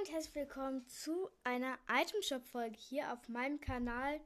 und 0.00 0.12
herzlich 0.12 0.34
willkommen 0.36 0.86
zu 0.86 1.28
einer 1.42 1.76
Itemshop-Folge 1.88 2.76
hier 2.76 3.12
auf 3.12 3.28
meinem 3.28 3.60
Kanal. 3.60 4.20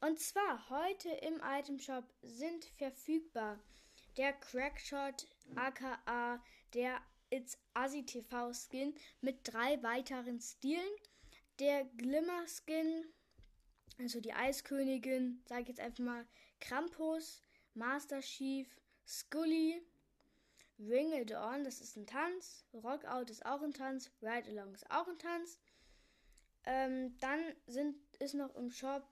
Und 0.00 0.20
zwar 0.20 0.70
heute 0.70 1.08
im 1.08 1.40
Itemshop 1.42 2.04
sind 2.22 2.64
verfügbar 2.76 3.58
der 4.16 4.32
Crackshot 4.34 5.26
aka 5.56 6.40
der 6.74 7.00
It's 7.30 7.58
Asi 7.74 8.04
TV 8.04 8.52
Skin 8.52 8.94
mit 9.20 9.38
drei 9.42 9.82
weiteren 9.82 10.38
Stilen, 10.38 10.94
der 11.58 11.86
Glimmer 11.96 12.46
Skin, 12.46 13.04
also 13.98 14.20
die 14.20 14.32
Eiskönigin, 14.32 15.42
sage 15.48 15.62
ich 15.62 15.68
jetzt 15.68 15.80
einfach 15.80 16.04
mal, 16.04 16.26
Krampus, 16.60 17.42
Master 17.74 18.20
Chief, 18.20 18.68
Scully 19.08 19.82
Ring 20.88 21.12
It 21.12 21.32
On, 21.32 21.62
das 21.64 21.80
ist 21.80 21.96
ein 21.96 22.06
Tanz. 22.06 22.64
Rock 22.72 23.04
Out 23.04 23.30
ist 23.30 23.44
auch 23.44 23.62
ein 23.62 23.74
Tanz. 23.74 24.10
Ride 24.22 24.48
Along 24.50 24.74
ist 24.74 24.90
auch 24.90 25.06
ein 25.06 25.18
Tanz. 25.18 25.58
Ähm, 26.64 27.16
dann 27.18 27.40
sind, 27.66 27.96
ist 28.18 28.34
noch 28.34 28.54
im 28.56 28.70
Shop 28.70 29.04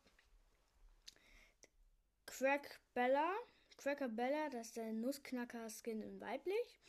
Crack 2.26 2.80
Bella. 2.95 3.34
Cracker 3.76 4.09
Bella, 4.09 4.48
das 4.48 4.68
ist 4.68 4.76
der 4.76 4.92
Nussknacker-Skin 4.92 6.02
in 6.02 6.20
weiblich. 6.20 6.80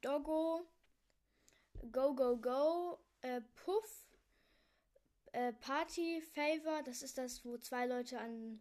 Doggo, 0.00 0.66
Go 1.92 2.14
Go 2.14 2.36
Go, 2.36 2.98
äh, 3.20 3.40
Puff, 3.54 4.06
äh, 5.32 5.52
Party 5.52 6.20
Favor, 6.20 6.82
das 6.82 7.02
ist 7.02 7.16
das, 7.16 7.44
wo 7.44 7.58
zwei 7.58 7.86
Leute 7.86 8.18
an, 8.18 8.60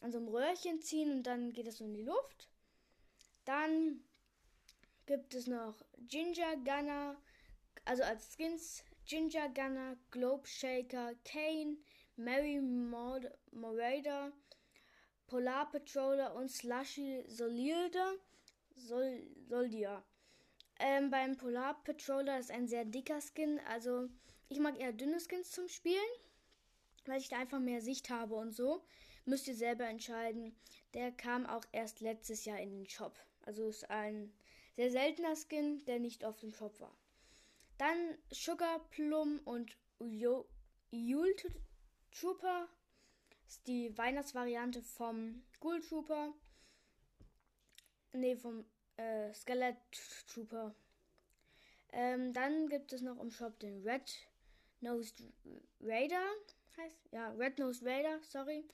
an 0.00 0.12
so 0.12 0.18
einem 0.18 0.28
Röhrchen 0.28 0.80
ziehen 0.80 1.10
und 1.10 1.24
dann 1.24 1.52
geht 1.52 1.66
das 1.66 1.78
so 1.78 1.84
in 1.84 1.94
die 1.94 2.02
Luft. 2.02 2.48
Dann 3.44 4.04
gibt 5.10 5.34
es 5.34 5.48
noch 5.48 5.74
Ginger 6.06 6.54
Gunner, 6.58 7.16
also 7.84 8.04
als 8.04 8.32
Skins 8.32 8.84
Ginger 9.06 9.48
Gunner, 9.48 9.96
Globe 10.12 10.46
Shaker, 10.46 11.16
Kane, 11.24 11.78
Mary 12.14 12.60
Morada, 12.60 14.30
Polar 15.26 15.68
Patroller 15.68 16.32
und 16.36 16.48
Slushy 16.48 17.24
Solilda, 17.26 18.12
Sol 18.76 19.20
Soldia. 19.48 20.04
Ähm, 20.78 21.10
beim 21.10 21.36
Polar 21.36 21.82
Patroller 21.82 22.38
ist 22.38 22.52
ein 22.52 22.68
sehr 22.68 22.84
dicker 22.84 23.20
Skin, 23.20 23.58
also 23.68 24.08
ich 24.48 24.60
mag 24.60 24.78
eher 24.78 24.92
dünne 24.92 25.18
Skins 25.18 25.50
zum 25.50 25.66
Spielen, 25.66 26.12
weil 27.06 27.18
ich 27.18 27.28
da 27.28 27.40
einfach 27.40 27.58
mehr 27.58 27.80
Sicht 27.80 28.10
habe 28.10 28.36
und 28.36 28.52
so. 28.52 28.84
Müsst 29.24 29.48
ihr 29.48 29.56
selber 29.56 29.88
entscheiden. 29.88 30.54
Der 30.94 31.10
kam 31.10 31.46
auch 31.46 31.64
erst 31.72 32.00
letztes 32.00 32.44
Jahr 32.44 32.60
in 32.60 32.70
den 32.70 32.88
Shop. 32.88 33.18
Also 33.42 33.66
ist 33.66 33.90
ein 33.90 34.32
sehr 34.80 34.90
seltener 34.90 35.36
Skin, 35.36 35.84
der 35.84 35.98
nicht 35.98 36.24
auf 36.24 36.38
dem 36.38 36.52
Shop 36.52 36.80
war. 36.80 36.96
Dann 37.76 38.16
Sugar 38.30 38.78
Plum 38.88 39.38
und 39.44 39.76
Yule 39.98 41.36
Trooper 42.10 42.66
ist 43.46 43.66
die 43.66 43.96
Weihnachtsvariante 43.98 44.80
vom 44.80 45.42
Ghoul 45.60 45.82
Trooper. 45.82 46.32
Ne, 48.14 48.38
vom 48.38 48.64
äh, 48.96 49.34
Skelet 49.34 49.76
Trooper. 50.32 50.74
Ähm, 51.92 52.32
dann 52.32 52.70
gibt 52.70 52.94
es 52.94 53.02
noch 53.02 53.20
im 53.20 53.30
Shop 53.30 53.58
den 53.58 53.86
Red 53.86 54.10
Nosed 54.80 55.22
Raider. 55.82 56.24
Heißt, 56.78 56.96
ja, 57.12 57.32
Red 57.32 57.58
Nosed 57.58 57.84
Raider, 57.84 58.18
sorry. 58.22 58.64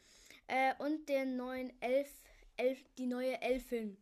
Äh, 0.47 0.75
und 0.79 1.09
den 1.09 1.37
neuen 1.37 1.73
Elf, 1.83 2.23
Elf, 2.57 2.79
die 2.97 3.07
neue 3.07 3.43
Elfin. 3.43 3.97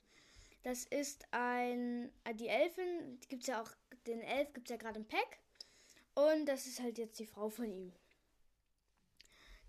Das 0.64 0.84
ist 0.84 1.26
ein. 1.30 2.10
Äh, 2.24 2.34
die 2.34 2.48
Elfen, 2.48 3.20
gibt 3.28 3.42
es 3.42 3.48
ja 3.48 3.62
auch. 3.62 3.70
Den 4.06 4.20
Elf 4.20 4.52
gibt 4.54 4.68
es 4.68 4.70
ja 4.72 4.76
gerade 4.76 4.98
im 4.98 5.06
Pack. 5.06 5.38
Und 6.14 6.46
das 6.46 6.66
ist 6.66 6.80
halt 6.80 6.98
jetzt 6.98 7.18
die 7.18 7.26
Frau 7.26 7.48
von 7.48 7.70
ihm. 7.70 7.92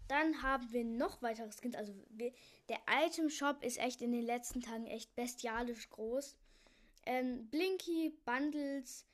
Dann 0.08 0.42
haben 0.42 0.72
wir 0.72 0.84
noch 0.84 1.22
weitere 1.22 1.52
Skins. 1.52 1.76
Also 1.76 1.94
wir, 2.10 2.32
der 2.70 2.80
Item 2.90 3.30
Shop 3.30 3.62
ist 3.64 3.78
echt 3.78 4.02
in 4.02 4.12
den 4.12 4.22
letzten 4.24 4.62
Tagen 4.62 4.88
echt 4.88 5.16
bestialisch 5.16 5.90
groß. 5.90 6.38
Ähm, 7.06 7.48
Blinky, 7.50 8.18
Bundles, 8.24 9.06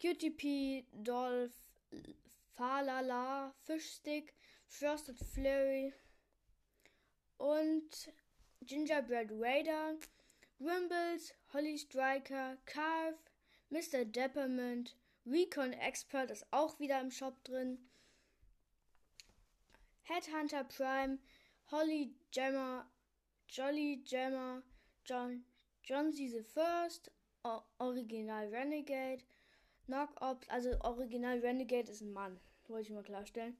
QTP, 0.00 0.84
Dolph, 0.92 1.54
Falala, 2.54 3.54
Fischstick, 3.62 4.34
Frosted 4.66 5.18
Flurry 5.18 5.94
und 7.38 8.12
Gingerbread 8.60 9.30
Raider. 9.32 9.96
Grimbles, 10.62 11.32
Holly 11.52 11.76
Striker, 11.76 12.56
Carve, 12.66 13.18
Mr. 13.72 14.04
Deppermint, 14.04 14.94
Recon 15.26 15.72
Expert 15.72 16.30
ist 16.30 16.46
auch 16.52 16.78
wieder 16.78 17.00
im 17.00 17.10
Shop 17.10 17.42
drin. 17.42 17.78
Headhunter 20.02 20.62
Prime, 20.62 21.18
Holly 21.72 22.14
Gemmer, 22.30 22.86
Jolly 23.48 24.04
Gemmer, 24.04 24.62
John, 25.04 25.44
John 25.82 26.12
C. 26.12 26.28
the 26.28 26.44
First, 26.44 27.10
Original 27.80 28.48
Renegade, 28.48 29.24
Knock 29.86 30.10
Ops, 30.20 30.48
also 30.48 30.70
Original 30.82 31.40
Renegade 31.40 31.90
ist 31.90 32.02
ein 32.02 32.12
Mann, 32.12 32.38
wollte 32.68 32.88
ich 32.88 32.94
mal 32.94 33.02
klarstellen. 33.02 33.56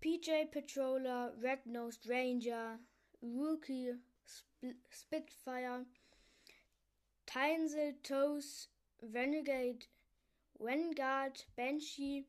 PJ 0.00 0.46
Patroller, 0.52 1.34
Red 1.42 1.66
Nosed 1.66 2.08
Ranger, 2.08 2.78
Rookie 3.20 3.96
Spitfire, 4.90 5.86
Tynsel, 7.26 7.94
Toes, 8.02 8.70
Renegade, 9.02 9.86
Vanguard, 10.54 11.46
Banshee, 11.56 12.26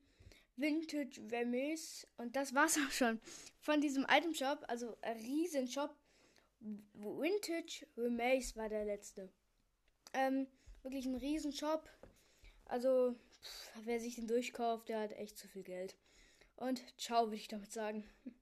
Vintage 0.56 1.22
Remis 1.32 2.08
und 2.18 2.36
das 2.36 2.54
war's 2.54 2.78
auch 2.78 2.92
schon 2.92 3.22
von 3.60 3.82
diesem 3.82 4.06
Item 4.10 4.34
Shop, 4.34 4.64
also 4.68 4.98
ein 5.02 5.18
riesen 5.18 5.68
Shop. 5.68 5.96
Vintage 6.60 7.86
Remis 7.96 8.56
war 8.56 8.68
der 8.70 8.86
letzte. 8.86 9.32
Ähm, 10.14 10.48
wirklich 10.82 11.06
ein 11.06 11.16
riesen 11.16 11.52
Shop. 11.52 11.88
Also, 12.66 13.16
pff, 13.44 13.72
wer 13.84 14.00
sich 14.00 14.16
den 14.16 14.28
durchkauft, 14.28 14.90
der 14.90 15.02
hat 15.02 15.12
echt 15.12 15.38
zu 15.38 15.48
viel 15.48 15.64
Geld. 15.64 15.96
Und 16.56 16.82
ciao, 16.98 17.26
würde 17.26 17.36
ich 17.36 17.48
damit 17.48 17.72
sagen. 17.72 18.04